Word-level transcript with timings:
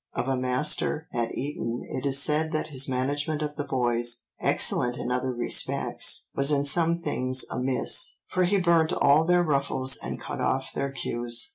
Of 0.13 0.27
a 0.27 0.35
master 0.35 1.07
at 1.13 1.37
Eton 1.37 1.85
it 1.87 2.07
is 2.07 2.19
said 2.23 2.51
that 2.53 2.69
his 2.69 2.89
management 2.89 3.43
of 3.43 3.55
the 3.55 3.65
boys, 3.67 4.23
excellent 4.39 4.97
in 4.97 5.11
other 5.11 5.31
respects, 5.31 6.25
was 6.33 6.51
in 6.51 6.65
some 6.65 6.97
things 6.97 7.45
amiss, 7.51 8.15
for 8.25 8.45
"he 8.45 8.57
burnt 8.57 8.93
all 8.93 9.25
their 9.25 9.43
ruffles, 9.43 9.97
and 9.97 10.19
cut 10.19 10.41
off 10.41 10.73
their 10.73 10.89
queues." 10.91 11.49